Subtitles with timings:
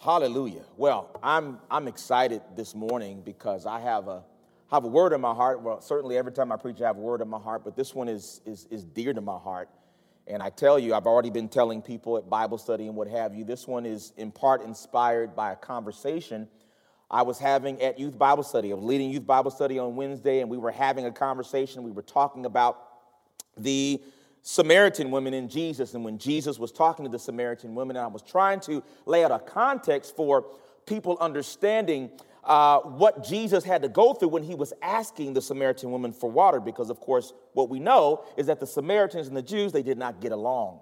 [0.00, 0.62] Hallelujah.
[0.76, 4.22] Well, I'm I'm excited this morning because I have a
[4.70, 5.60] have a word in my heart.
[5.60, 7.96] Well, certainly every time I preach, I have a word in my heart, but this
[7.96, 9.68] one is is is dear to my heart.
[10.28, 13.34] And I tell you, I've already been telling people at Bible study and what have
[13.34, 13.44] you.
[13.44, 16.46] This one is in part inspired by a conversation
[17.10, 18.70] I was having at youth Bible study.
[18.70, 21.82] I was leading youth Bible study on Wednesday, and we were having a conversation.
[21.82, 22.78] We were talking about
[23.56, 24.00] the
[24.50, 25.92] Samaritan women in Jesus.
[25.92, 29.30] And when Jesus was talking to the Samaritan women, I was trying to lay out
[29.30, 30.46] a context for
[30.86, 32.08] people understanding
[32.44, 36.30] uh, what Jesus had to go through when he was asking the Samaritan woman for
[36.30, 39.82] water, because of course, what we know is that the Samaritans and the Jews, they
[39.82, 40.80] did not get along.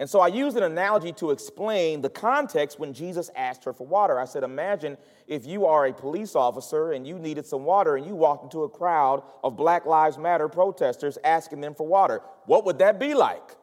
[0.00, 3.86] And so I used an analogy to explain the context when Jesus asked her for
[3.86, 4.18] water.
[4.18, 4.96] I said, Imagine
[5.26, 8.62] if you are a police officer and you needed some water and you walked into
[8.62, 12.22] a crowd of Black Lives Matter protesters asking them for water.
[12.46, 13.56] What would that be like?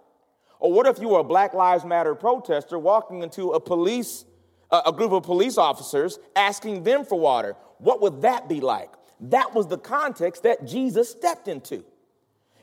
[0.60, 4.24] Or what if you were a Black Lives Matter protester walking into a police,
[4.70, 7.56] a group of police officers asking them for water?
[7.80, 8.92] What would that be like?
[9.22, 11.84] That was the context that Jesus stepped into.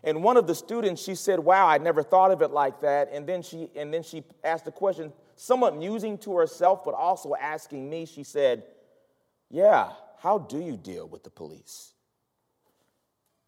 [0.04, 3.10] And one of the students, she said, Wow, I never thought of it like that.
[3.10, 7.34] And then she, and then she asked a question, somewhat musing to herself, but also
[7.34, 8.04] asking me.
[8.04, 8.64] She said,
[9.50, 11.94] Yeah, how do you deal with the police?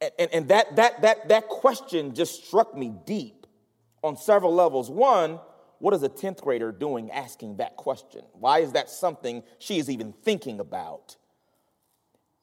[0.01, 3.47] And, and, and that, that, that, that question just struck me deep
[4.03, 4.91] on several levels.
[4.91, 5.39] One,
[5.79, 8.23] what is a 10th grader doing asking that question?
[8.33, 11.17] Why is that something she is even thinking about?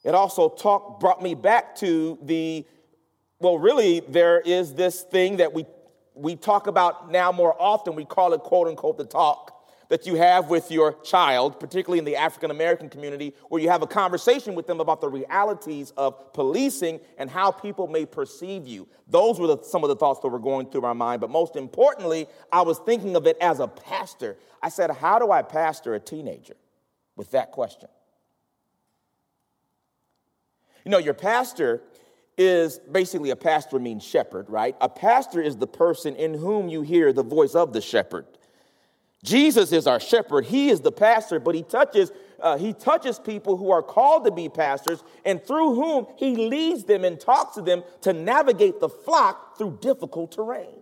[0.04, 2.66] It also talk, brought me back to the
[3.44, 5.66] well, really, there is this thing that we,
[6.16, 7.94] we talk about now more often.
[7.94, 9.50] We call it, quote unquote, the talk
[9.90, 13.82] that you have with your child, particularly in the African American community, where you have
[13.82, 18.88] a conversation with them about the realities of policing and how people may perceive you.
[19.10, 21.20] Those were the, some of the thoughts that were going through my mind.
[21.20, 24.38] But most importantly, I was thinking of it as a pastor.
[24.62, 26.56] I said, How do I pastor a teenager
[27.18, 27.90] with that question?
[30.86, 31.82] You know, your pastor
[32.38, 34.76] is basically a pastor means shepherd, right?
[34.82, 38.26] A pastor is the person in whom you hear the voice of the shepherd.
[39.24, 40.46] Jesus is our shepherd.
[40.46, 42.12] He is the pastor, but he touches
[42.44, 46.84] uh, he touches people who are called to be pastors, and through whom he leads
[46.84, 50.82] them and talks to them to navigate the flock through difficult terrain.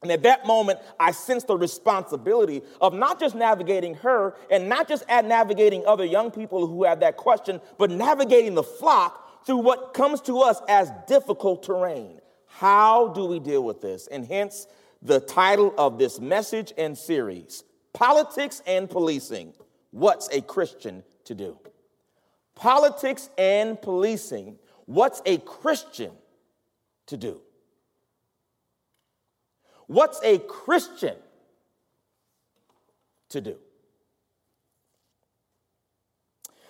[0.00, 4.86] And at that moment, I sensed the responsibility of not just navigating her and not
[4.86, 9.58] just at navigating other young people who have that question, but navigating the flock through
[9.58, 12.20] what comes to us as difficult terrain.
[12.46, 14.06] How do we deal with this?
[14.06, 14.66] And hence
[15.02, 19.52] the title of this message and series Politics and Policing
[19.90, 21.58] What's a Christian to Do?
[22.54, 26.12] Politics and Policing What's a Christian
[27.06, 27.40] to Do?
[29.86, 31.16] What's a Christian
[33.30, 33.56] to do?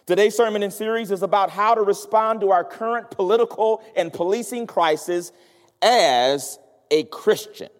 [0.07, 4.67] Today's sermon and series is about how to respond to our current political and policing
[4.67, 5.33] crisis
[5.81, 6.59] as
[6.91, 7.71] a Christian.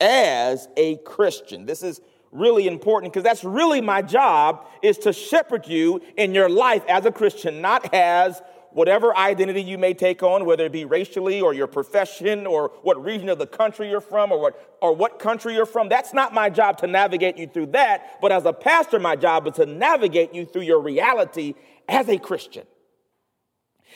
[0.00, 1.66] As a Christian.
[1.66, 2.00] This is
[2.32, 7.04] really important because that's really my job is to shepherd you in your life as
[7.04, 8.40] a Christian, not as
[8.74, 13.02] whatever identity you may take on, whether it be racially or your profession or what
[13.02, 16.34] region of the country you're from or what, or what country you're from, that's not
[16.34, 18.20] my job to navigate you through that.
[18.20, 21.54] But as a pastor, my job is to navigate you through your reality
[21.88, 22.66] as a Christian.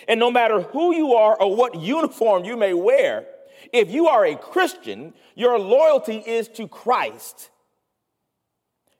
[0.06, 3.26] And no matter who you are or what uniform you may wear,
[3.72, 7.50] if you are a Christian, your loyalty is to Christ.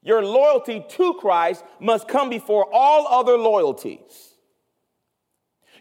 [0.03, 4.28] Your loyalty to Christ must come before all other loyalties.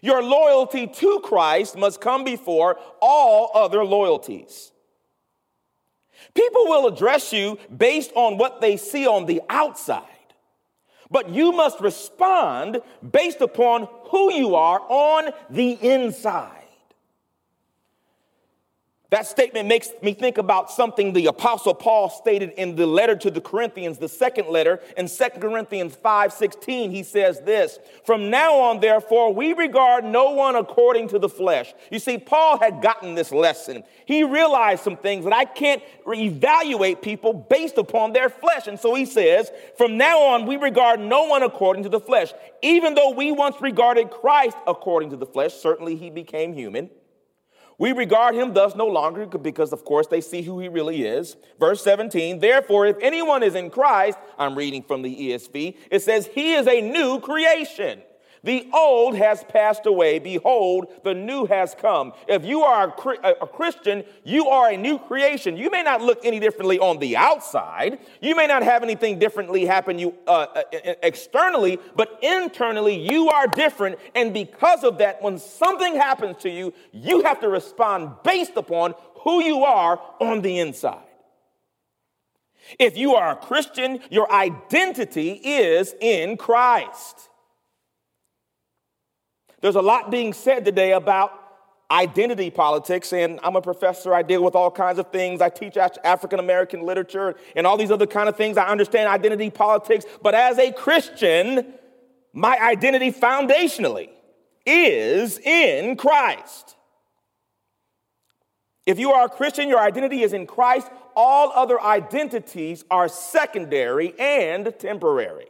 [0.02, 4.72] Your loyalty to Christ must come before all other loyalties.
[6.34, 10.04] People will address you based on what they see on the outside,
[11.10, 16.57] but you must respond based upon who you are on the inside.
[19.10, 23.30] That statement makes me think about something the apostle Paul stated in the letter to
[23.30, 26.90] the Corinthians, the second letter in 2 Corinthians 5:16.
[26.90, 31.72] He says this, "From now on therefore we regard no one according to the flesh."
[31.90, 33.82] You see Paul had gotten this lesson.
[34.04, 38.66] He realized some things that I can't evaluate people based upon their flesh.
[38.66, 42.34] And so he says, "From now on we regard no one according to the flesh,
[42.60, 46.90] even though we once regarded Christ according to the flesh, certainly he became human."
[47.78, 51.36] We regard him thus no longer because, of course, they see who he really is.
[51.60, 56.26] Verse 17, therefore, if anyone is in Christ, I'm reading from the ESV, it says,
[56.26, 58.02] he is a new creation.
[58.44, 60.18] The old has passed away.
[60.18, 62.12] Behold, the new has come.
[62.26, 65.56] If you are a, a, Christian, you are a new creation.
[65.56, 67.98] You may not look any differently on the outside.
[68.20, 70.62] You may not have anything differently happen you uh, uh
[71.02, 73.98] externally, but internally you are different.
[74.14, 78.94] And because of that, when something happens to you, you have to respond based upon
[79.22, 81.02] who you are on the inside.
[82.78, 87.28] If you are a Christian, your identity is in Christ.
[89.60, 91.32] There's a lot being said today about
[91.90, 94.14] identity politics, and I'm a professor.
[94.14, 95.40] I deal with all kinds of things.
[95.40, 98.56] I teach African American literature and all these other kind of things.
[98.56, 101.74] I understand identity politics, but as a Christian,
[102.32, 104.10] my identity foundationally
[104.66, 106.76] is in Christ.
[108.86, 110.88] If you are a Christian, your identity is in Christ.
[111.16, 115.48] All other identities are secondary and temporary.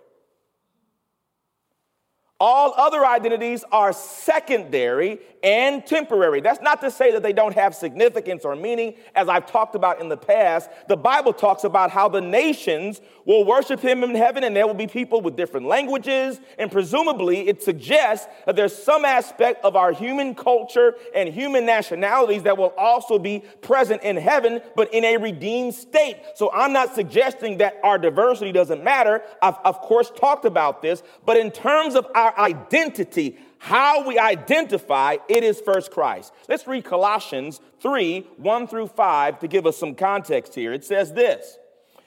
[2.40, 6.40] All other identities are secondary and temporary.
[6.40, 8.94] That's not to say that they don't have significance or meaning.
[9.14, 13.44] As I've talked about in the past, the Bible talks about how the nations will
[13.44, 16.40] worship him in heaven and there will be people with different languages.
[16.58, 22.44] And presumably, it suggests that there's some aspect of our human culture and human nationalities
[22.44, 26.16] that will also be present in heaven, but in a redeemed state.
[26.34, 29.22] So I'm not suggesting that our diversity doesn't matter.
[29.42, 35.16] I've, of course, talked about this, but in terms of our identity, how we identify,
[35.28, 36.32] it is first Christ.
[36.48, 40.72] Let's read Colossians 3 1 through 5 to give us some context here.
[40.72, 41.58] It says this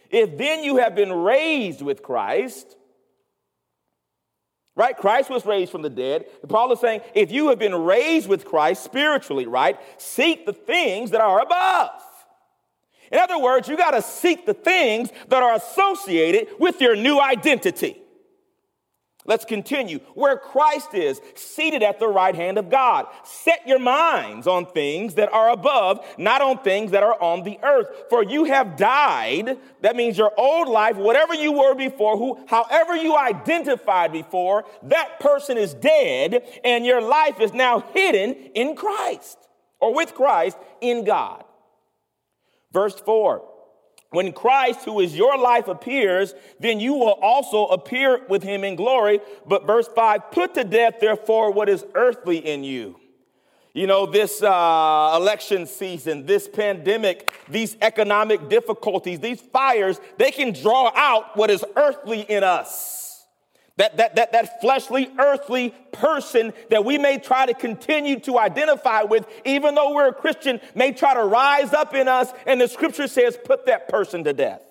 [0.09, 2.75] If then you have been raised with Christ,
[4.75, 4.97] right?
[4.97, 6.25] Christ was raised from the dead.
[6.47, 9.77] Paul is saying, if you have been raised with Christ spiritually, right?
[9.97, 12.01] Seek the things that are above.
[13.12, 17.19] In other words, you got to seek the things that are associated with your new
[17.19, 18.00] identity.
[19.25, 20.00] Let's continue.
[20.15, 23.06] Where Christ is, seated at the right hand of God.
[23.23, 27.59] Set your minds on things that are above, not on things that are on the
[27.62, 27.88] earth.
[28.09, 29.59] For you have died.
[29.81, 35.19] That means your old life, whatever you were before, who, however you identified before, that
[35.19, 39.38] person is dead, and your life is now hidden in Christ
[39.79, 41.44] or with Christ in God.
[42.71, 43.50] Verse 4
[44.12, 48.75] when Christ, who is your life, appears, then you will also appear with him in
[48.75, 49.22] glory.
[49.48, 53.00] But verse 5 put to death, therefore, what is earthly in you.
[53.74, 60.52] You know, this uh, election season, this pandemic, these economic difficulties, these fires, they can
[60.52, 63.11] draw out what is earthly in us.
[63.77, 69.03] That, that, that, that fleshly, earthly person that we may try to continue to identify
[69.03, 72.31] with, even though we're a Christian, may try to rise up in us.
[72.45, 74.62] And the scripture says, put that person to death.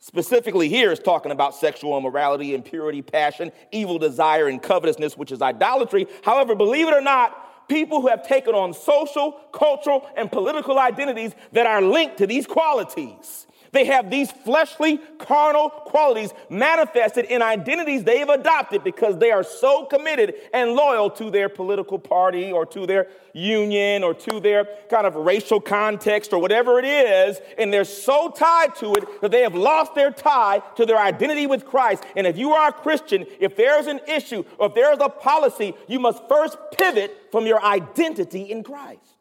[0.00, 5.40] Specifically, here is talking about sexual immorality, impurity, passion, evil desire, and covetousness, which is
[5.40, 6.08] idolatry.
[6.24, 11.32] However, believe it or not, people who have taken on social, cultural, and political identities
[11.52, 18.04] that are linked to these qualities they have these fleshly, carnal qualities manifested in identities
[18.04, 22.66] they have adopted because they are so committed and loyal to their political party or
[22.66, 27.40] to their union or to their kind of racial context or whatever it is.
[27.56, 31.46] And they're so tied to it that they have lost their tie to their identity
[31.46, 32.04] with Christ.
[32.14, 35.74] And if you are a Christian, if there's an issue or if there's a policy,
[35.88, 39.11] you must first pivot from your identity in Christ.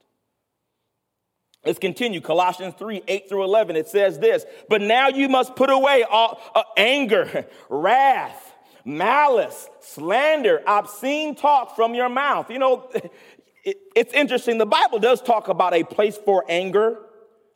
[1.65, 2.21] Let's continue.
[2.21, 3.75] Colossians 3 8 through 11.
[3.75, 10.61] It says this But now you must put away all uh, anger, wrath, malice, slander,
[10.65, 12.49] obscene talk from your mouth.
[12.49, 12.89] You know,
[13.63, 14.57] it, it's interesting.
[14.57, 16.97] The Bible does talk about a place for anger,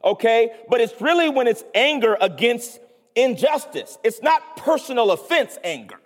[0.03, 0.51] okay?
[0.69, 2.79] But it's really when it's anger against
[3.15, 5.99] injustice, it's not personal offense anger.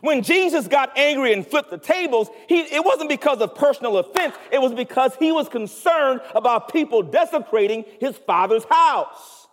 [0.00, 4.34] When Jesus got angry and flipped the tables, he, it wasn't because of personal offense,
[4.50, 9.48] it was because he was concerned about people desecrating his father's house.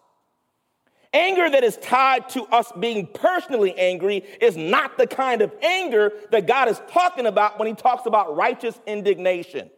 [1.13, 6.11] Anger that is tied to us being personally angry is not the kind of anger
[6.31, 9.69] that God is talking about when he talks about righteous indignation.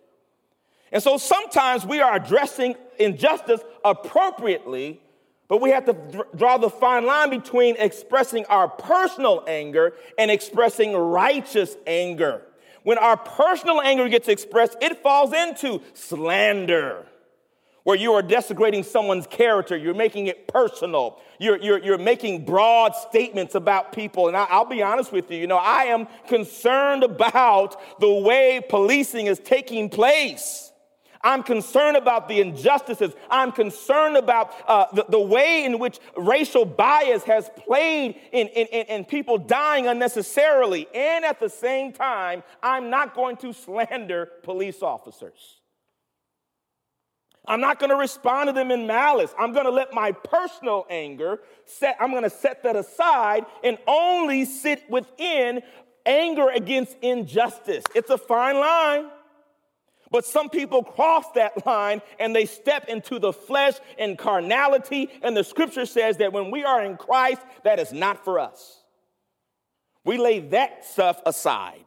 [0.91, 5.01] And so sometimes we are addressing injustice appropriately
[5.49, 10.95] but we have to draw the fine line between expressing our personal anger and expressing
[10.95, 12.43] righteous anger.
[12.83, 17.07] When our personal anger gets expressed, it falls into slander,
[17.83, 19.75] where you are desecrating someone's character.
[19.75, 21.19] You're making it personal.
[21.39, 24.27] You're, you're, you're making broad statements about people.
[24.27, 28.61] And I, I'll be honest with you, you know, I am concerned about the way
[28.69, 30.68] policing is taking place.
[31.21, 33.13] I'm concerned about the injustices.
[33.29, 38.67] I'm concerned about uh, the, the, way in which racial bias has played in, in,
[38.67, 40.87] in, people dying unnecessarily.
[40.95, 45.59] And at the same time, I'm not going to slander police officers.
[47.45, 49.33] I'm not going to respond to them in malice.
[49.37, 53.77] I'm going to let my personal anger set, I'm going to set that aside and
[53.87, 55.61] only sit within
[56.05, 57.83] anger against injustice.
[57.93, 59.09] It's a fine line.
[60.11, 65.09] But some people cross that line and they step into the flesh and carnality.
[65.21, 68.83] And the scripture says that when we are in Christ, that is not for us.
[70.03, 71.85] We lay that stuff aside.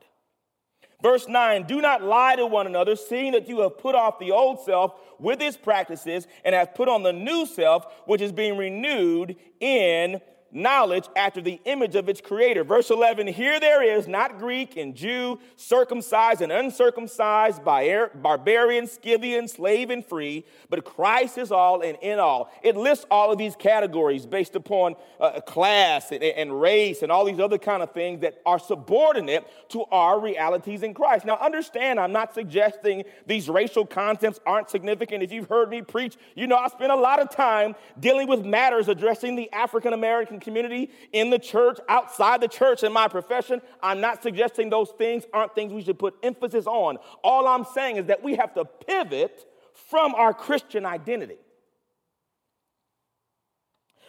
[1.03, 4.31] Verse 9 Do not lie to one another, seeing that you have put off the
[4.31, 8.57] old self with its practices and have put on the new self, which is being
[8.57, 10.21] renewed in
[10.53, 12.63] knowledge after the image of its creator.
[12.63, 19.91] Verse 11 Here there is not Greek and Jew, circumcised and uncircumcised, barbarian, Scythian, slave
[19.91, 22.51] and free, but Christ is all and in all.
[22.63, 27.25] It lists all of these categories based upon uh, class and, and race and all
[27.25, 31.25] these other kind of things that are subordinate to our realities in Christ.
[31.25, 35.23] Now, understand, I'm not suggesting these racial concepts aren't significant.
[35.23, 38.45] If you've heard me preach, you know I spend a lot of time dealing with
[38.45, 43.63] matters addressing the African American community, in the church, outside the church, in my profession.
[43.83, 46.99] I'm not suggesting those things aren't things we should put emphasis on.
[47.25, 49.47] All I'm saying is that we have to pivot
[49.91, 51.39] from our Christian identity.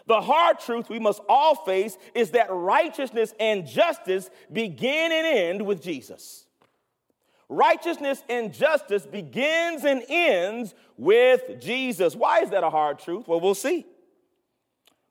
[0.06, 5.66] The hard truth we must all face is that righteousness and justice begin and end
[5.66, 6.46] with Jesus.
[7.48, 12.16] Righteousness and justice begins and ends with Jesus.
[12.16, 13.28] Why is that a hard truth?
[13.28, 13.86] Well, we'll see.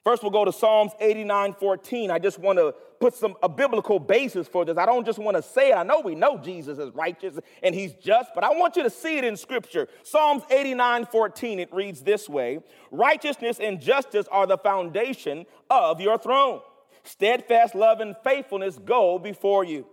[0.05, 2.11] First, we'll go to Psalms 89 14.
[2.11, 4.77] I just want to put some a biblical basis for this.
[4.77, 5.75] I don't just want to say it.
[5.75, 8.91] I know we know Jesus is righteous and he's just, but I want you to
[8.91, 9.89] see it in scripture.
[10.03, 16.19] Psalms 89 14, it reads this way Righteousness and justice are the foundation of your
[16.19, 16.61] throne.
[17.05, 19.87] Steadfast love and faithfulness go before you.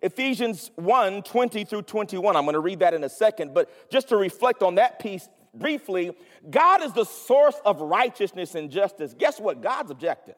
[0.00, 2.36] Ephesians 1 20 through 21.
[2.36, 5.28] I'm going to read that in a second, but just to reflect on that piece
[5.58, 6.12] briefly,
[6.48, 9.14] God is the source of righteousness and justice.
[9.16, 9.60] Guess what?
[9.62, 10.36] God's objective.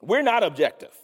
[0.00, 0.96] We're not objective.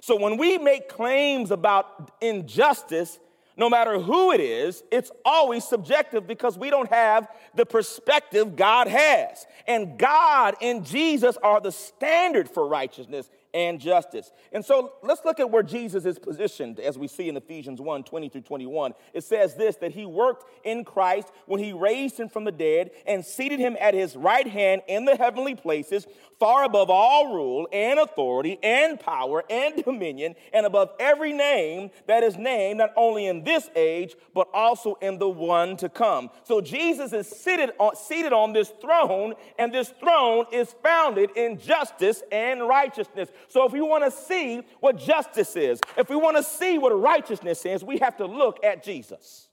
[0.00, 3.18] So when we make claims about injustice,
[3.56, 8.88] no matter who it is, it's always subjective because we don't have the perspective God
[8.88, 9.46] has.
[9.66, 14.32] And God and Jesus are the standard for righteousness and justice.
[14.52, 18.04] And so let's look at where Jesus is positioned as we see in Ephesians 1
[18.04, 18.94] 20 through 21.
[19.12, 22.90] It says this that he worked in Christ when he raised him from the dead
[23.06, 26.06] and seated him at his right hand in the heavenly places,
[26.38, 32.22] far above all rule and authority and power and dominion, and above every name that
[32.22, 36.30] is named, not only in this age, but also in the one to come.
[36.44, 41.58] So Jesus is seated on, seated on this throne, and this throne is founded in
[41.58, 43.28] justice and righteousness.
[43.48, 46.90] So if we want to see what justice is, if we want to see what
[46.90, 49.48] righteousness is, we have to look at Jesus.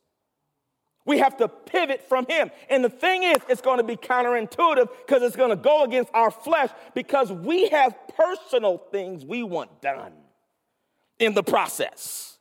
[1.06, 2.52] We have to pivot from him.
[2.70, 6.14] And the thing is, it's going to be counterintuitive because it's going to go against
[6.14, 10.12] our flesh because we have personal things we want done
[11.18, 12.38] in the process.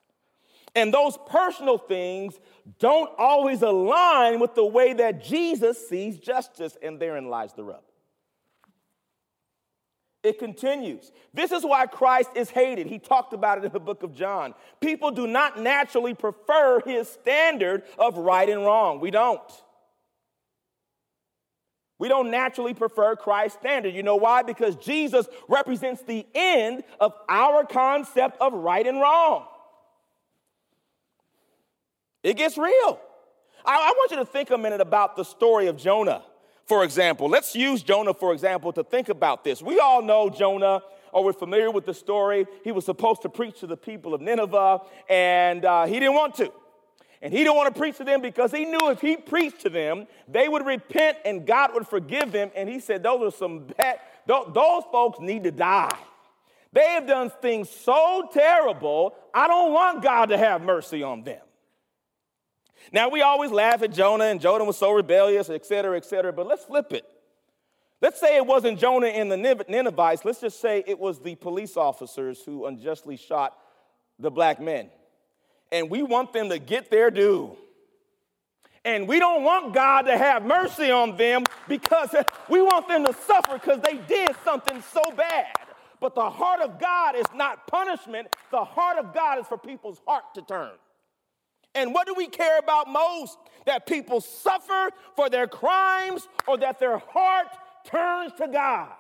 [0.75, 2.39] And those personal things
[2.79, 7.83] don't always align with the way that Jesus sees justice, and therein lies the rub.
[10.27, 11.13] It continues.
[11.33, 12.89] This is why Christ is hated.
[12.89, 14.55] He talked about it in the book of John.
[14.81, 18.99] People do not naturally prefer his standard of right and wrong.
[18.99, 19.41] We don't.
[22.01, 23.95] We don't naturally prefer Christ's standard.
[23.95, 24.43] You know why?
[24.43, 29.47] Because Jesus represents the end of our concept of right and wrong.
[32.25, 32.99] It gets real.
[33.65, 36.25] I, I want you to think a minute about the story of Jonah
[36.67, 37.29] for example.
[37.29, 39.63] Let's use Jonah, for example, to think about this.
[39.63, 40.83] We all know Jonah,
[41.13, 42.47] or we're familiar with the story.
[42.65, 46.35] He was supposed to preach to the people of Nineveh, and uh, he didn't want
[46.37, 46.53] to.
[47.23, 49.71] And he didn't want to preach to them because he knew if he preached to
[49.71, 52.51] them, they would repent and God would forgive them.
[52.55, 55.97] And he said, Those are some bad, those folks need to die.
[56.73, 61.41] They have done things so terrible, I don't want God to have mercy on them.
[62.93, 66.33] Now, we always laugh at Jonah, and Jonah was so rebellious, et cetera, et cetera,
[66.33, 67.05] but let's flip it.
[68.03, 69.37] Let's say it wasn't Jonah and the
[69.69, 70.25] Ninevites.
[70.25, 73.57] Let's just say it was the police officers who unjustly shot
[74.19, 74.91] the black men.
[75.73, 77.57] And we want them to get their due.
[78.85, 82.15] And we don't want God to have mercy on them because
[82.49, 85.47] we want them to suffer because they did something so bad.
[85.99, 90.01] But the heart of God is not punishment, the heart of God is for people's
[90.07, 90.71] heart to turn.
[91.77, 93.39] And what do we care about most?
[93.67, 97.49] That people suffer for their crimes or that their heart
[97.85, 98.93] turns to God.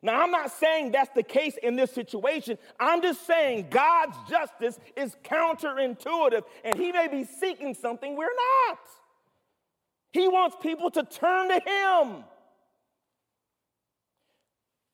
[0.00, 2.58] Now, I'm not saying that's the case in this situation.
[2.78, 8.78] I'm just saying God's justice is counterintuitive, and He may be seeking something we're not.
[10.12, 12.24] He wants people to turn to Him.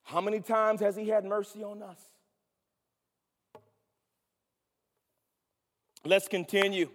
[0.03, 1.99] How many times has He had mercy on us?
[6.03, 6.89] Let's continue.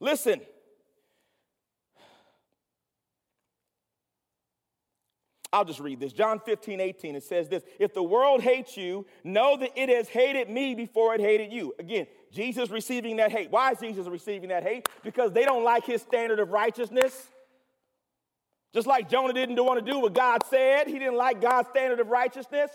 [0.00, 0.40] Listen.
[5.50, 6.12] I'll just read this.
[6.12, 10.08] John 15, 18, it says this If the world hates you, know that it has
[10.08, 11.74] hated me before it hated you.
[11.78, 13.50] Again, Jesus receiving that hate.
[13.50, 14.88] Why is Jesus receiving that hate?
[15.02, 17.28] Because they don't like his standard of righteousness.
[18.74, 22.00] Just like Jonah didn't want to do what God said, he didn't like God's standard
[22.00, 22.70] of righteousness.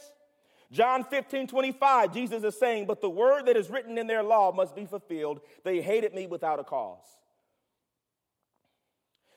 [0.72, 4.52] John 15, 25, Jesus is saying, But the word that is written in their law
[4.52, 5.42] must be fulfilled.
[5.64, 7.06] They hated me without a cause.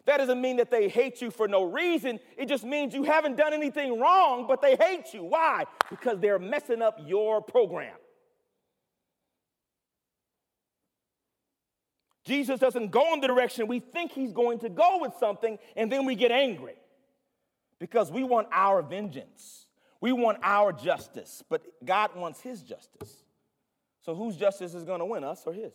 [0.07, 2.21] That doesn't mean that they hate you for no reason.
[2.39, 5.25] It just means you haven't done anything wrong, but they hate you.
[5.25, 5.65] Why?
[5.91, 7.97] Because they're messing up your program.
[12.25, 15.91] Jesus doesn't go in the direction we think he's going to go with something, and
[15.91, 16.75] then we get angry
[17.79, 19.66] because we want our vengeance.
[20.07, 23.25] We want our justice, but God wants his justice.
[24.03, 25.73] So whose justice is going to win, us or his?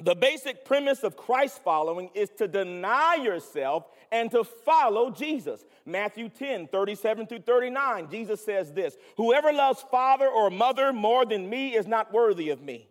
[0.00, 5.64] The basic premise of Christ following is to deny yourself and to follow Jesus.
[5.84, 11.48] Matthew 10, 37 through 39, Jesus says this Whoever loves father or mother more than
[11.48, 12.88] me is not worthy of me.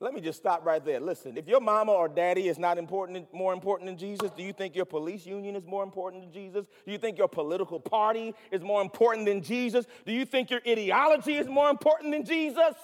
[0.00, 1.00] Let me just stop right there.
[1.00, 4.52] Listen, if your mama or daddy is not important, more important than Jesus, do you
[4.52, 6.66] think your police union is more important than Jesus?
[6.86, 9.86] Do you think your political party is more important than Jesus?
[10.06, 12.74] Do you think your ideology is more important than Jesus?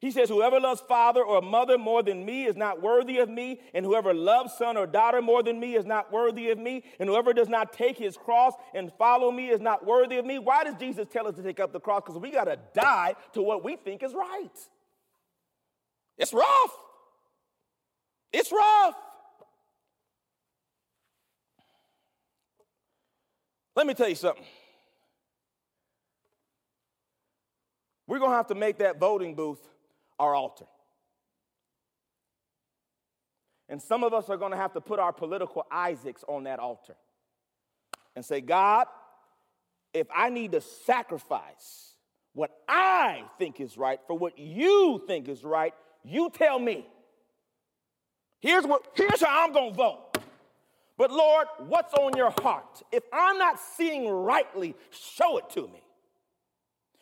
[0.00, 3.60] He says, Whoever loves father or mother more than me is not worthy of me,
[3.74, 7.08] and whoever loves son or daughter more than me is not worthy of me, and
[7.08, 10.38] whoever does not take his cross and follow me is not worthy of me.
[10.38, 12.02] Why does Jesus tell us to take up the cross?
[12.06, 14.48] Because we got to die to what we think is right.
[16.16, 16.78] It's rough.
[18.32, 18.94] It's rough.
[23.76, 24.44] Let me tell you something.
[28.06, 29.69] We're going to have to make that voting booth
[30.20, 30.66] our altar.
[33.68, 36.58] And some of us are going to have to put our political Isaacs on that
[36.58, 36.94] altar
[38.14, 38.86] and say, God,
[39.94, 41.94] if I need to sacrifice
[42.34, 45.72] what I think is right for what you think is right,
[46.04, 46.86] you tell me.
[48.40, 50.18] Here's, what, here's how I'm going to vote.
[50.96, 52.82] But Lord, what's on your heart?
[52.92, 55.82] If I'm not seeing rightly, show it to me.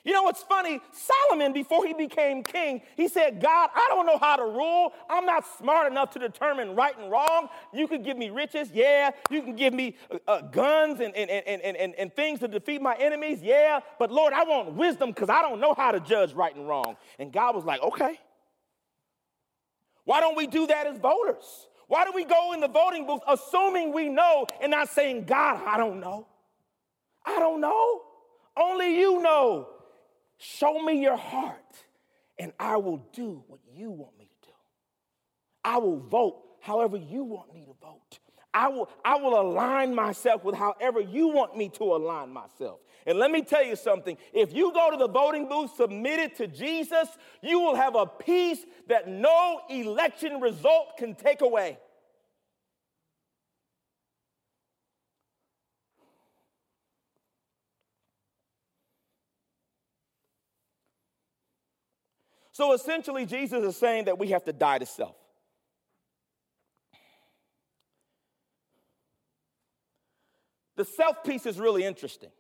[0.09, 0.81] You know what's funny?
[0.91, 4.95] Solomon, before he became king, he said, God, I don't know how to rule.
[5.11, 7.51] I'm not smart enough to determine right and wrong.
[7.75, 9.11] You can give me riches, yeah.
[9.31, 12.81] You can give me uh, uh guns and, and, and, and, and things to defeat
[12.81, 13.81] my enemies, yeah.
[13.99, 16.97] But Lord, I want wisdom because I don't know how to judge right and wrong.
[17.19, 18.19] And God was like, okay.
[20.07, 21.67] Why don't we do that as voters?
[21.87, 25.61] Why do we go in the voting booth assuming we know and not saying, God,
[25.67, 26.27] I don't know?
[27.27, 28.01] I don't know.
[28.57, 29.69] Only you know.
[30.39, 31.85] Show me your heart,
[32.39, 34.55] and I will do what you want me to do.
[35.65, 38.19] I will vote however you want me to vote.
[38.55, 42.81] I will, I will align myself with however you want me to align myself.
[43.07, 46.47] And let me tell you something if you go to the voting booth submitted to
[46.47, 47.09] Jesus,
[47.43, 51.79] you will have a peace that no election result can take away.
[62.59, 65.15] So essentially, Jesus is saying that we have to die to self.
[70.75, 72.31] The self piece is really interesting.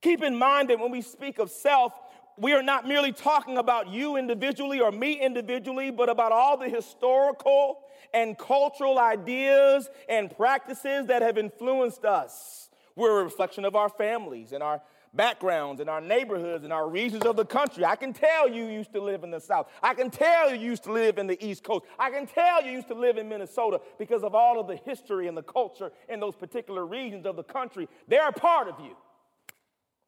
[0.00, 1.92] Keep in mind that when we speak of self,
[2.38, 6.68] we are not merely talking about you individually or me individually, but about all the
[6.68, 7.80] historical
[8.12, 12.70] and cultural ideas and practices that have influenced us.
[12.94, 14.80] We're a reflection of our families and our
[15.14, 17.84] backgrounds in our neighborhoods and our regions of the country.
[17.84, 19.68] I can tell you used to live in the South.
[19.82, 21.84] I can tell you used to live in the East Coast.
[21.98, 25.28] I can tell you used to live in Minnesota because of all of the history
[25.28, 27.88] and the culture in those particular regions of the country.
[28.08, 28.96] They're a part of you.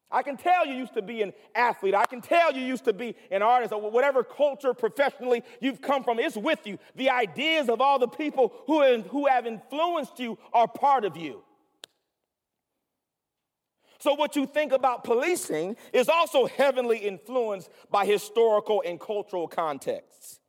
[0.09, 1.93] I can tell you used to be an athlete.
[1.93, 6.03] I can tell you used to be an artist or whatever culture professionally you've come
[6.03, 6.17] from.
[6.17, 6.79] It's with you.
[6.95, 11.43] The ideas of all the people who, who have influenced you are part of you.
[13.99, 20.39] So, what you think about policing is also heavily influenced by historical and cultural contexts.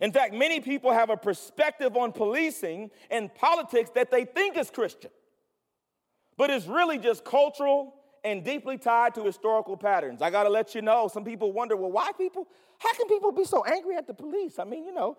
[0.00, 4.70] In fact, many people have a perspective on policing and politics that they think is
[4.70, 5.10] Christian,
[6.36, 10.20] but it's really just cultural and deeply tied to historical patterns.
[10.20, 12.46] I gotta let you know, some people wonder, well, why people,
[12.78, 14.58] how can people be so angry at the police?
[14.58, 15.16] I mean, you know,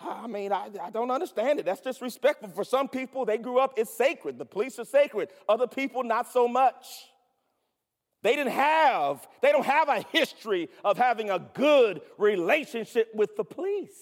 [0.00, 1.66] I mean, I, I don't understand it.
[1.66, 2.48] That's disrespectful.
[2.50, 4.38] For some people, they grew up, it's sacred.
[4.38, 5.28] The police are sacred.
[5.48, 6.86] Other people, not so much.
[8.22, 13.44] They didn't have, they don't have a history of having a good relationship with the
[13.44, 13.98] police.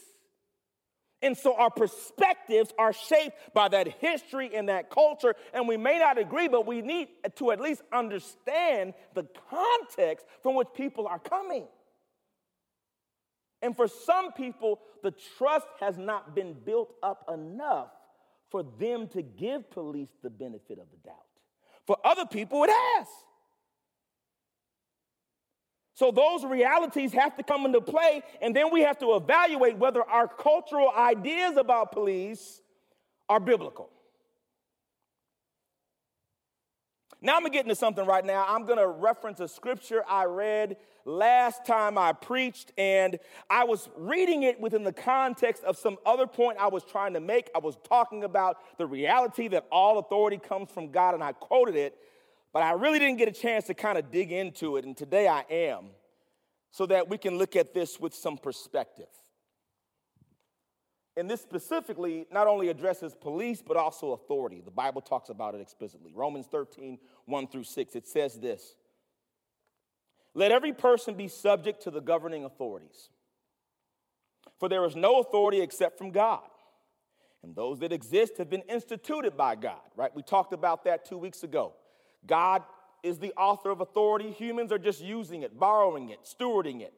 [1.21, 5.35] And so our perspectives are shaped by that history and that culture.
[5.53, 10.55] And we may not agree, but we need to at least understand the context from
[10.55, 11.67] which people are coming.
[13.63, 17.89] And for some people, the trust has not been built up enough
[18.51, 21.17] for them to give police the benefit of the doubt.
[21.87, 23.07] For other people, it has.
[25.95, 30.03] So those realities have to come into play, and then we have to evaluate whether
[30.03, 32.61] our cultural ideas about police
[33.29, 33.91] are biblical.
[37.21, 38.45] Now I'm gonna get into something right now.
[38.47, 43.19] I'm gonna reference a scripture I read last time I preached, and
[43.51, 47.21] I was reading it within the context of some other point I was trying to
[47.21, 47.51] make.
[47.55, 51.75] I was talking about the reality that all authority comes from God, and I quoted
[51.75, 51.99] it,
[52.53, 55.27] but I really didn't get a chance to kind of dig into it, and today
[55.27, 55.87] I am,
[56.71, 59.09] so that we can look at this with some perspective.
[61.19, 64.63] And this specifically not only addresses police, but also authority.
[64.65, 66.13] The Bible talks about it explicitly.
[66.15, 68.77] Romans 13, 1 through 6, it says this
[70.33, 73.09] Let every person be subject to the governing authorities,
[74.61, 76.47] for there is no authority except from God.
[77.43, 80.15] And those that exist have been instituted by God, right?
[80.15, 81.73] We talked about that two weeks ago.
[82.27, 82.63] God
[83.03, 86.93] is the author of authority, humans are just using it, borrowing it, stewarding it.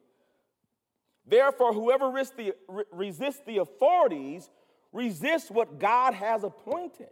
[1.25, 2.53] Therefore, whoever the,
[2.91, 4.49] resists the authorities
[4.91, 7.09] resists what God has appointed.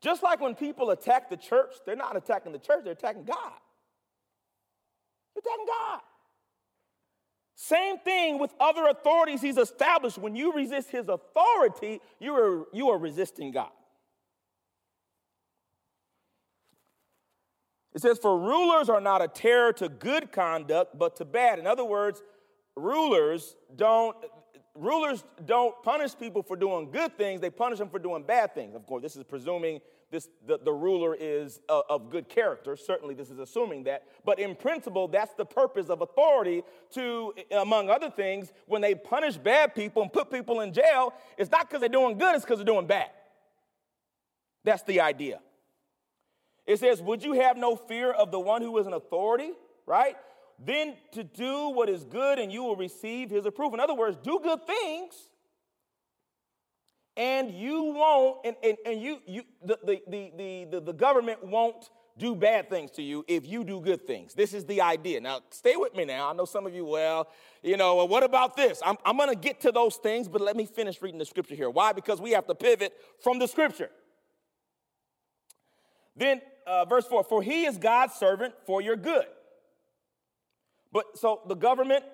[0.00, 3.52] Just like when people attack the church, they're not attacking the church, they're attacking God.
[5.34, 6.00] They're attacking God.
[7.54, 10.18] Same thing with other authorities he's established.
[10.18, 13.70] When you resist his authority, you are, you are resisting God.
[17.96, 21.58] It says, For rulers are not a terror to good conduct, but to bad.
[21.58, 22.22] In other words,
[22.76, 24.14] rulers don't.
[24.78, 28.74] Rulers don't punish people for doing good things, they punish them for doing bad things.
[28.74, 29.80] Of course, this is presuming
[30.10, 32.76] this, the, the ruler is of good character.
[32.76, 34.02] Certainly, this is assuming that.
[34.26, 39.38] But in principle, that's the purpose of authority to, among other things, when they punish
[39.38, 42.58] bad people and put people in jail, it's not because they're doing good, it's because
[42.58, 43.08] they're doing bad.
[44.62, 45.40] That's the idea.
[46.66, 49.52] It says, Would you have no fear of the one who is an authority,
[49.86, 50.16] right?
[50.64, 53.74] Then to do what is good and you will receive his approval.
[53.74, 55.14] In other words, do good things
[57.16, 61.90] and you won't, and, and, and you, you the, the, the, the, the government won't
[62.18, 64.34] do bad things to you if you do good things.
[64.34, 65.20] This is the idea.
[65.20, 66.30] Now, stay with me now.
[66.30, 67.28] I know some of you, well,
[67.62, 68.80] you know, well, what about this?
[68.84, 71.54] I'm, I'm going to get to those things, but let me finish reading the scripture
[71.54, 71.68] here.
[71.68, 71.92] Why?
[71.92, 73.90] Because we have to pivot from the scripture.
[76.16, 79.26] Then, uh, verse 4 For he is God's servant for your good.
[80.92, 82.04] But so the government,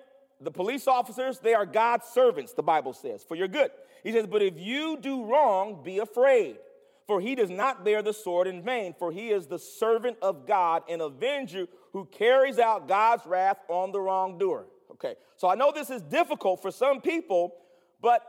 [0.41, 3.71] the police officers, they are God's servants, the Bible says, for your good.
[4.03, 6.57] He says, But if you do wrong, be afraid.
[7.05, 10.47] For he does not bear the sword in vain, for he is the servant of
[10.47, 14.67] God, an avenger who carries out God's wrath on the wrongdoer.
[14.91, 17.55] Okay, so I know this is difficult for some people,
[18.01, 18.21] but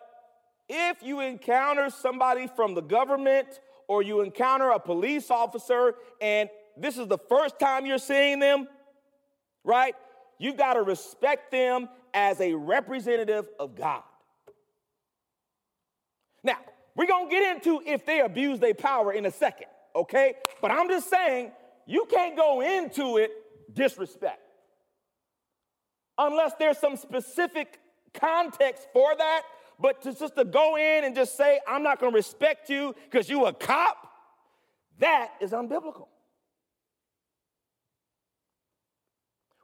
[0.69, 6.99] if you encounter somebody from the government or you encounter a police officer and this
[6.99, 8.67] is the first time you're seeing them,
[9.63, 9.95] right?
[10.39, 14.03] You've got to respect them as a representative of God.
[16.43, 16.59] Now,
[16.97, 20.35] we're going to get into if they abuse their power in a second, okay?
[20.61, 21.53] But I'm just saying,
[21.87, 23.31] you can't go into it
[23.73, 24.41] disrespect.
[26.19, 27.79] Unless there's some specific
[28.13, 29.43] context for that
[29.79, 32.95] but to just to go in and just say, I'm not going to respect you
[33.11, 33.97] because you a cop,
[34.99, 36.09] that is unbiblical.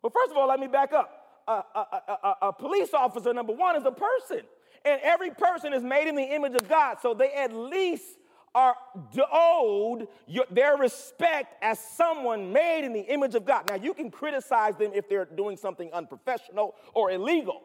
[0.03, 1.17] Well, first of all, let me back up.
[1.47, 1.87] A, a,
[2.23, 4.41] a, a, police officer, number one, is a person.
[4.85, 6.99] And every person is made in the image of God.
[7.03, 8.07] So they at least
[8.55, 8.77] are
[9.33, 13.69] owed your, their respect as someone made in the image of God.
[13.69, 17.63] Now, you can criticize them if they're doing something unprofessional or illegal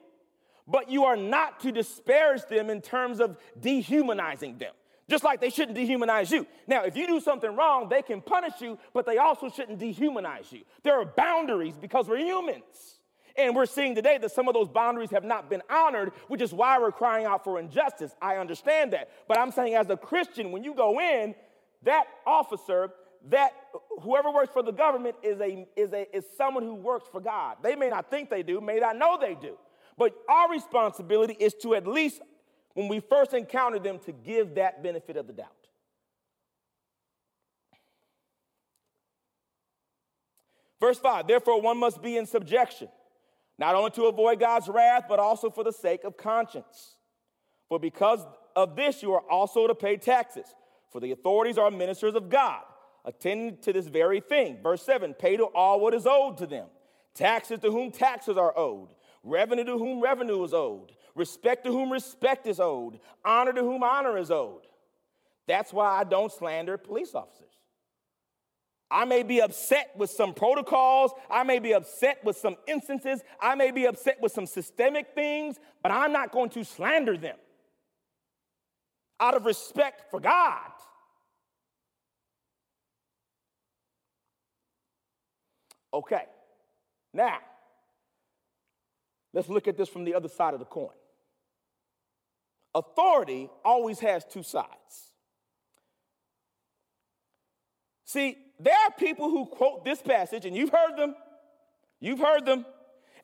[0.68, 4.74] but you are not to disparage them in terms of dehumanizing them.
[5.08, 6.48] Just like they shouldn't dehumanize you.
[6.66, 10.52] Now, if you do something wrong, they can punish you, but they also shouldn't dehumanize
[10.52, 10.62] you.
[10.84, 13.00] There are boundaries because we're humans.
[13.38, 16.54] And we're seeing today that some of those boundaries have not been honored, which is
[16.54, 18.16] why we're crying out for injustice.
[18.22, 19.10] I understand that.
[19.28, 21.36] But I'm saying, as a Christian, when you go in,
[21.84, 22.92] that officer,
[23.30, 23.52] that
[24.02, 27.58] whoever works for the government is, a, is, a, is someone who works for God.
[27.62, 29.58] They may not think they do, may not know they do.
[29.98, 32.22] But our responsibility is to at least
[32.74, 35.48] when we first encounter them to give that benefit of the doubt.
[40.80, 42.90] Verse 5 Therefore, one must be in subjection,
[43.58, 46.98] not only to avoid God's wrath, but also for the sake of conscience.
[47.70, 48.20] For because
[48.56, 50.46] of this, you are also to pay taxes,
[50.92, 52.62] for the authorities are ministers of God,
[53.06, 54.60] attending to this very thing.
[54.62, 56.68] Verse 7 Pay to all what is owed to them,
[57.14, 58.90] taxes to whom taxes are owed,
[59.26, 63.84] revenue to whom revenue is owed respect to whom respect is owed, honor to whom
[63.84, 64.68] honor is owed.
[65.48, 67.42] That's why I don't slander police officers.
[68.92, 71.12] I may be upset with some protocols.
[71.30, 73.22] I may be upset with some instances.
[73.42, 77.38] I may be upset with some systemic things, but I'm not going to slander them
[79.20, 80.60] out of respect for God.
[85.94, 86.26] Okay,
[87.14, 87.40] now
[89.36, 90.90] let's look at this from the other side of the coin
[92.76, 94.68] authority always has two sides.
[98.04, 101.16] See, there are people who quote this passage, and you've heard them,
[102.00, 102.66] you've heard them,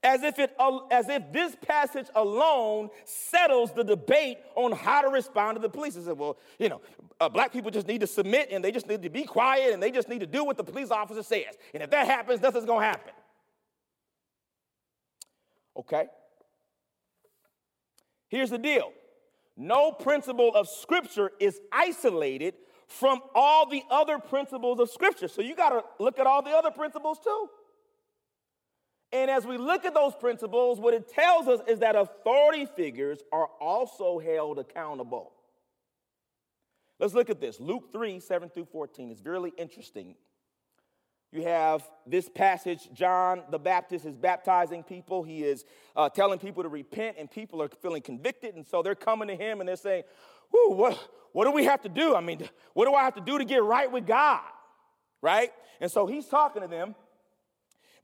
[0.04, 0.52] as if, it,
[0.90, 5.94] as if this passage alone settles the debate on how to respond to the police.
[5.94, 6.82] They said, well, you know,
[7.20, 9.84] uh, black people just need to submit and they just need to be quiet and
[9.84, 11.56] they just need to do what the police officer says.
[11.76, 13.14] And if that happens, nothing's gonna happen.
[15.78, 16.08] Okay?
[18.30, 18.92] Here's the deal
[19.58, 22.56] no principle of Scripture is isolated
[22.88, 25.28] from all the other principles of Scripture.
[25.28, 27.50] So you got to look at all the other principles too.
[29.14, 33.20] And as we look at those principles, what it tells us is that authority figures
[33.32, 35.34] are also held accountable.
[37.00, 37.60] Let's look at this.
[37.60, 40.16] Luke 3 7 through 14 is really interesting
[41.32, 45.24] you have this passage, John the Baptist is baptizing people.
[45.24, 45.64] He is
[45.96, 48.56] uh, telling people to repent, and people are feeling convicted.
[48.56, 50.04] And so they're coming to him and they're saying,
[50.52, 50.98] what,
[51.32, 52.16] what do we have to do?
[52.16, 54.42] I mean, what do I have to do to get right with God?
[55.22, 55.52] Right?
[55.80, 56.96] And so he's talking to them.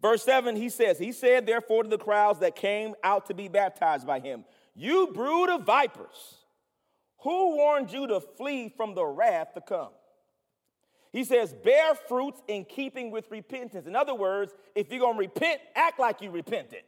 [0.02, 3.48] Verse 7, he says, He said, therefore, to the crowds that came out to be
[3.48, 6.36] baptized by him, You brood of vipers,
[7.24, 9.90] who warned you to flee from the wrath to come?
[11.12, 13.88] He says, bear fruits in keeping with repentance.
[13.88, 16.84] In other words, if you're going to repent, act like you repented.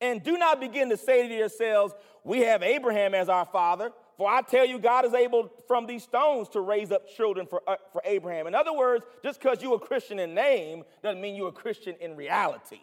[0.00, 3.92] And do not begin to say to yourselves, We have Abraham as our father.
[4.16, 7.62] For I tell you, God is able from these stones to raise up children for,
[7.66, 8.46] uh, for Abraham.
[8.46, 11.96] In other words, just because you're a Christian in name doesn't mean you're a Christian
[12.00, 12.80] in reality.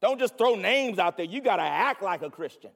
[0.00, 1.26] Don't just throw names out there.
[1.26, 2.70] You got to act like a Christian.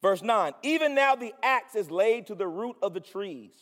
[0.00, 3.52] Verse 9 Even now the axe is laid to the root of the trees.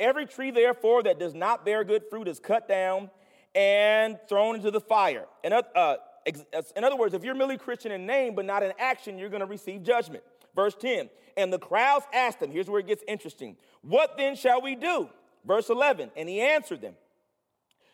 [0.00, 3.10] Every tree, therefore, that does not bear good fruit is cut down
[3.54, 5.26] and thrown into the fire.
[5.44, 5.96] In, uh,
[6.76, 9.40] in other words, if you're merely Christian in name but not in action, you're going
[9.40, 10.24] to receive judgment.
[10.54, 14.60] Verse 10 And the crowds asked him, here's where it gets interesting, What then shall
[14.60, 15.08] we do?
[15.46, 16.94] Verse 11 And he answered them,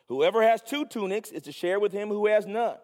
[0.09, 2.77] Whoever has two tunics is to share with him who has none.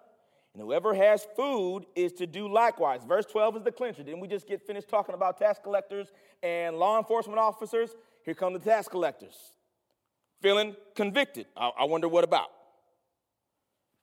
[0.54, 3.02] And whoever has food is to do likewise.
[3.06, 4.02] Verse 12 is the clincher.
[4.02, 7.90] Didn't we just get finished talking about tax collectors and law enforcement officers?
[8.26, 9.36] Here come the tax collectors,
[10.42, 11.46] feeling convicted.
[11.56, 12.50] I, I wonder what about.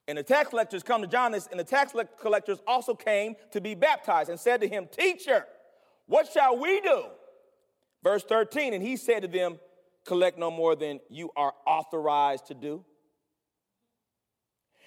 [0.08, 3.76] And the tax collectors come to John, and the tax collectors also came to be
[3.76, 5.46] baptized and said to him, Teacher,
[6.08, 7.04] what shall we do?
[8.02, 9.60] Verse 13, and he said to them,
[10.06, 12.84] Collect no more than you are authorized to do.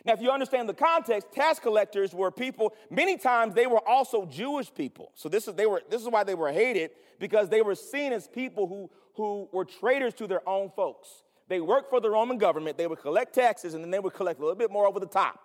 [0.05, 4.25] Now, if you understand the context, tax collectors were people, many times they were also
[4.25, 5.11] Jewish people.
[5.14, 8.12] So this is, they were, this is why they were hated, because they were seen
[8.12, 11.09] as people who, who were traitors to their own folks.
[11.48, 14.40] They worked for the Roman government, they would collect taxes, and then they would collect
[14.40, 15.40] a little bit more over the top.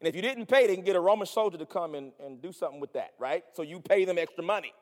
[0.00, 2.40] And if you didn't pay, they can get a Roman soldier to come and, and
[2.40, 3.44] do something with that, right?
[3.52, 4.72] So you pay them extra money,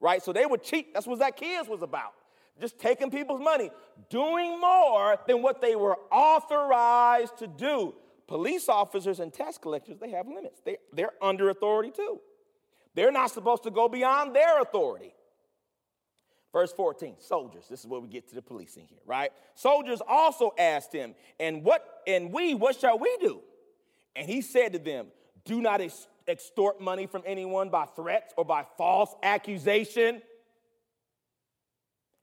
[0.00, 0.22] right?
[0.22, 0.92] So they would cheat.
[0.92, 2.14] That's what Zacchaeus was about.
[2.60, 3.70] Just taking people's money,
[4.10, 7.94] doing more than what they were authorized to do.
[8.26, 10.60] Police officers and tax collectors, they have limits.
[10.64, 12.20] They, they're under authority too.
[12.94, 15.14] They're not supposed to go beyond their authority.
[16.54, 17.64] Verse 14, soldiers.
[17.68, 19.32] This is where we get to the policing here, right?
[19.56, 23.40] Soldiers also asked him, and what and we, what shall we do?
[24.14, 25.08] And he said to them,
[25.44, 30.22] Do not ex- extort money from anyone by threats or by false accusation.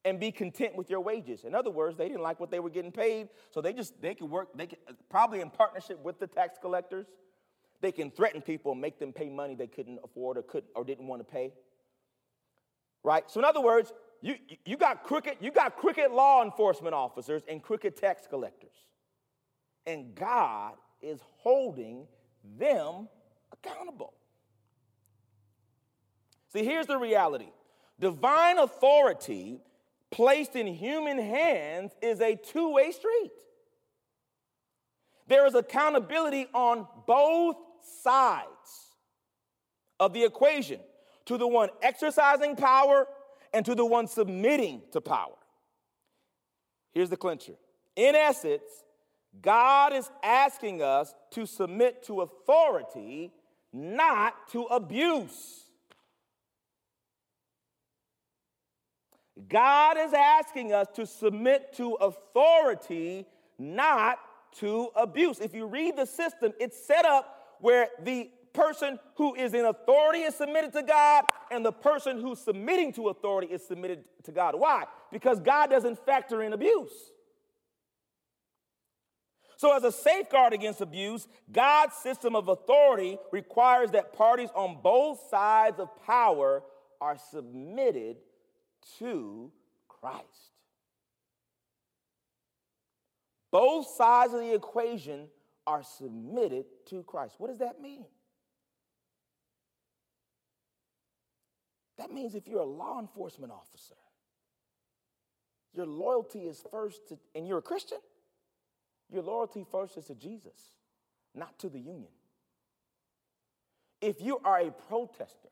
[0.06, 1.44] and be content with your wages.
[1.44, 4.16] In other words, they didn't like what they were getting paid, so they just they
[4.16, 4.48] could work.
[4.56, 7.06] They could probably in partnership with the tax collectors,
[7.82, 10.86] they can threaten people and make them pay money they couldn't afford or could or
[10.86, 11.52] didn't want to pay.
[13.04, 13.30] Right.
[13.30, 17.62] So in other words, you you got crooked you got crooked law enforcement officers and
[17.62, 18.76] crooked tax collectors,
[19.86, 22.08] and God is holding
[22.58, 23.08] them
[23.52, 24.14] accountable.
[26.54, 27.50] See, here's the reality
[28.00, 29.62] divine authority
[30.12, 33.32] placed in human hands is a two way street.
[35.28, 37.56] There is accountability on both
[38.04, 38.92] sides
[40.00, 40.80] of the equation
[41.26, 43.08] to the one exercising power
[43.54, 45.36] and to the one submitting to power.
[46.94, 47.54] Here's the clincher.
[47.96, 48.64] In essence,
[49.42, 53.32] God is asking us to submit to authority,
[53.72, 55.66] not to abuse.
[59.48, 63.26] God is asking us to submit to authority,
[63.58, 64.20] not
[64.58, 65.40] to abuse.
[65.40, 70.20] If you read the system, it's set up where the person who is in authority
[70.20, 74.56] is submitted to God, and the person who's submitting to authority is submitted to God.
[74.56, 74.86] Why?
[75.12, 76.92] Because God doesn't factor in abuse.
[79.58, 85.20] So, as a safeguard against abuse, God's system of authority requires that parties on both
[85.30, 86.64] sides of power
[87.00, 88.18] are submitted
[88.98, 89.52] to
[89.88, 90.26] Christ.
[93.52, 95.28] Both sides of the equation
[95.68, 97.36] are submitted to Christ.
[97.38, 98.06] What does that mean?
[102.02, 103.94] That means if you're a law enforcement officer,
[105.72, 108.00] your loyalty is first to, and you're a Christian,
[109.12, 110.74] your loyalty first is to Jesus,
[111.36, 112.10] not to the union.
[114.02, 115.50] If you are a protester,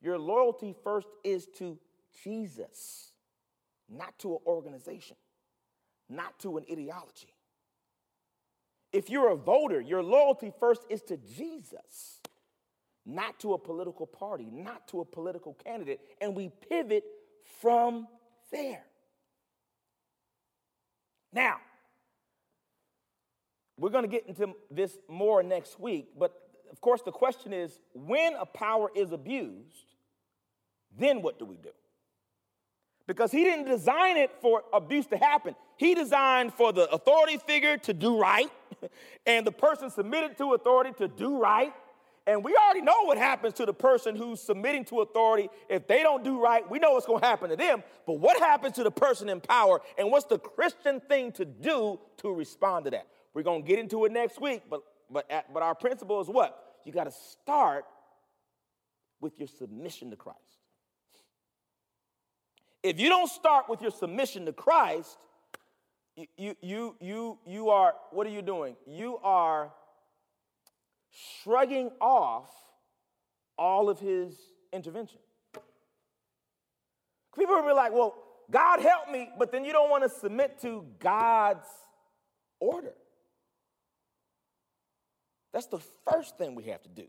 [0.00, 1.78] your loyalty first is to
[2.24, 3.12] Jesus,
[3.90, 5.18] not to an organization,
[6.08, 7.34] not to an ideology.
[8.94, 12.22] If you're a voter, your loyalty first is to Jesus,
[13.04, 16.00] not to a political party, not to a political candidate.
[16.20, 17.04] And we pivot
[17.60, 18.06] from
[18.50, 18.84] there.
[21.32, 21.56] Now,
[23.78, 26.32] we're going to get into this more next week, but
[26.70, 29.96] of course, the question is when a power is abused,
[30.96, 31.70] then what do we do?
[33.06, 35.54] Because he didn't design it for abuse to happen.
[35.76, 38.50] He designed for the authority figure to do right
[39.26, 41.72] and the person submitted to authority to do right.
[42.26, 45.48] And we already know what happens to the person who's submitting to authority.
[45.68, 47.82] If they don't do right, we know what's going to happen to them.
[48.06, 49.80] But what happens to the person in power?
[49.98, 53.08] And what's the Christian thing to do to respond to that?
[53.34, 54.62] We're going to get into it next week.
[54.70, 56.78] But, but, but our principle is what?
[56.84, 57.86] You got to start
[59.20, 60.38] with your submission to Christ.
[62.84, 65.16] If you don't start with your submission to Christ,
[66.36, 68.76] you, you, you, you are, what are you doing?
[68.86, 69.72] You are
[71.42, 72.50] shrugging off
[73.58, 74.34] all of his
[74.72, 75.18] intervention.
[77.36, 78.14] People will be like, well,
[78.50, 81.66] God help me, but then you don't want to submit to God's
[82.60, 82.92] order.
[85.52, 87.04] That's the first thing we have to do.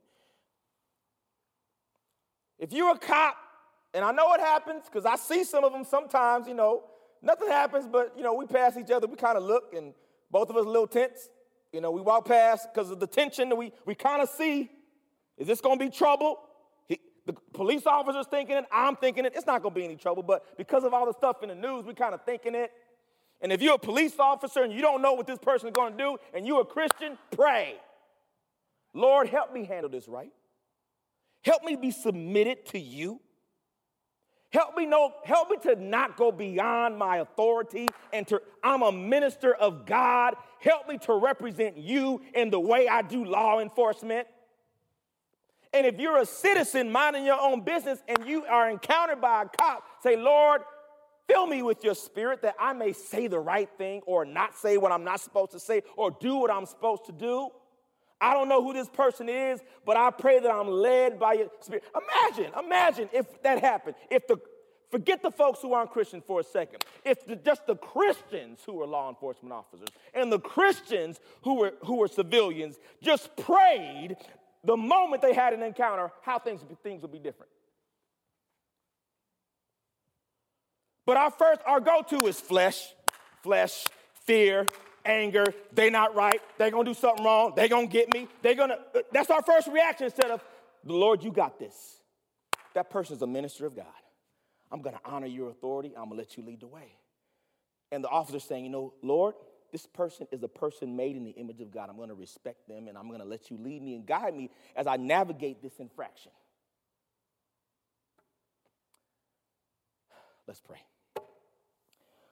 [2.60, 3.38] If you're a cop
[3.94, 6.84] and I know it happens because I see some of them sometimes, you know,
[7.22, 9.94] nothing happens, but, you know, we pass each other, we kind of look, and
[10.32, 11.30] both of us a little tense.
[11.73, 14.69] You know, we walk past because of the tension that we, we kind of see.
[15.38, 16.39] Is this going to be trouble?
[16.88, 19.33] He, the police officer's thinking it, I'm thinking it.
[19.36, 21.55] It's not going to be any trouble, but because of all the stuff in the
[21.55, 22.71] news, we kind of thinking it.
[23.41, 25.93] And if you're a police officer and you don't know what this person is going
[25.93, 27.75] to do, and you're a Christian, pray.
[28.93, 30.31] Lord, help me handle this right.
[31.43, 33.19] Help me be submitted to you.
[34.53, 38.91] Help me know, help me to not go beyond my authority and to I'm a
[38.91, 40.36] minister of God.
[40.63, 44.28] Help me to represent you in the way I do law enforcement.
[45.73, 49.45] And if you're a citizen minding your own business and you are encountered by a
[49.45, 50.62] cop, say, Lord,
[51.28, 54.78] fill me with your spirit that I may say the right thing or not say
[54.78, 57.49] what I'm not supposed to say or do what I'm supposed to do.
[58.21, 61.49] I don't know who this person is, but I pray that I'm led by your
[61.60, 61.84] spirit.
[61.93, 63.97] Imagine, imagine if that happened.
[64.10, 64.38] If the
[64.93, 66.86] forget the folks who aren't Christian for a second.
[67.03, 71.74] It's the, just the Christians who were law enforcement officers and the Christians who were
[71.84, 74.15] who were civilians just prayed
[74.63, 77.51] the moment they had an encounter, how things things would be different.
[81.07, 82.93] But our first, our go-to is flesh,
[83.41, 83.86] flesh,
[84.26, 84.68] fear,
[85.03, 88.78] anger, they not right, they gonna do something wrong, they gonna get me, they gonna,
[88.95, 90.41] uh, that's our first reaction instead of,
[90.86, 91.76] the Lord, you got this.
[92.74, 94.03] That person's a minister of God.
[94.74, 95.89] I'm going to honor your authority.
[95.95, 96.97] I'm going to let you lead the way.
[97.91, 99.36] And the officer's saying, You know, Lord,
[99.71, 101.89] this person is a person made in the image of God.
[101.89, 104.36] I'm going to respect them and I'm going to let you lead me and guide
[104.36, 106.32] me as I navigate this infraction.
[110.47, 110.82] Let's pray.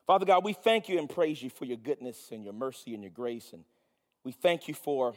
[0.07, 3.03] Father God, we thank you and praise you for your goodness and your mercy and
[3.03, 3.53] your grace.
[3.53, 3.63] And
[4.23, 5.13] we thank you for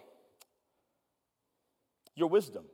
[2.14, 2.64] your wisdom.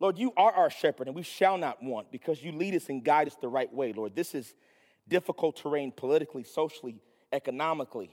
[0.00, 3.04] Lord, you are our shepherd, and we shall not want because you lead us and
[3.04, 4.16] guide us the right way, Lord.
[4.16, 4.54] This is
[5.06, 6.96] difficult terrain politically, socially,
[7.32, 8.10] economically,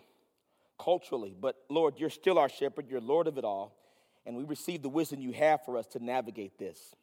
[0.78, 3.76] culturally, but Lord, you're still our shepherd, you're Lord of it all,
[4.26, 6.96] and we receive the wisdom you have for us to navigate this.